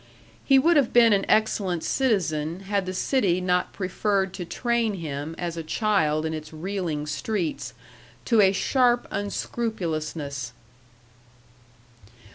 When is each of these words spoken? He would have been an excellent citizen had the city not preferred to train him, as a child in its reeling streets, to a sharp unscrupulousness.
He 0.43 0.57
would 0.57 0.77
have 0.77 0.91
been 0.91 1.13
an 1.13 1.27
excellent 1.29 1.83
citizen 1.83 2.61
had 2.61 2.87
the 2.87 2.93
city 2.95 3.39
not 3.39 3.71
preferred 3.71 4.33
to 4.33 4.45
train 4.45 4.95
him, 4.95 5.35
as 5.37 5.57
a 5.57 5.61
child 5.63 6.25
in 6.25 6.33
its 6.33 6.51
reeling 6.51 7.05
streets, 7.05 7.75
to 8.25 8.41
a 8.41 8.51
sharp 8.51 9.07
unscrupulousness. 9.11 10.53